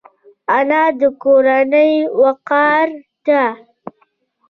[0.57, 2.87] انا د کورنۍ وقار
[3.25, 3.43] ده